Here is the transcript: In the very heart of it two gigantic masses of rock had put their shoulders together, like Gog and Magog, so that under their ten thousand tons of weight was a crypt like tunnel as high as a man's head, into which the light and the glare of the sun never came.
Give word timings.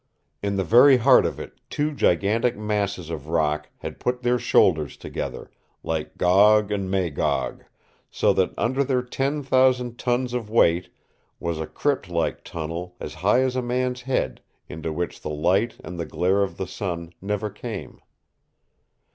In 0.41 0.55
the 0.55 0.63
very 0.63 0.97
heart 0.97 1.27
of 1.27 1.39
it 1.39 1.59
two 1.69 1.91
gigantic 1.93 2.57
masses 2.57 3.11
of 3.11 3.27
rock 3.27 3.69
had 3.77 3.99
put 3.99 4.23
their 4.23 4.39
shoulders 4.39 4.97
together, 4.97 5.51
like 5.83 6.17
Gog 6.17 6.71
and 6.71 6.89
Magog, 6.89 7.65
so 8.09 8.33
that 8.33 8.51
under 8.57 8.83
their 8.83 9.03
ten 9.03 9.43
thousand 9.43 9.99
tons 9.99 10.33
of 10.33 10.49
weight 10.49 10.89
was 11.39 11.59
a 11.59 11.67
crypt 11.67 12.09
like 12.09 12.43
tunnel 12.43 12.95
as 12.99 13.13
high 13.13 13.41
as 13.41 13.55
a 13.55 13.61
man's 13.61 14.01
head, 14.01 14.41
into 14.67 14.91
which 14.91 15.21
the 15.21 15.29
light 15.29 15.77
and 15.83 15.99
the 15.99 16.05
glare 16.07 16.41
of 16.41 16.57
the 16.57 16.65
sun 16.65 17.13
never 17.21 17.51
came. 17.51 18.01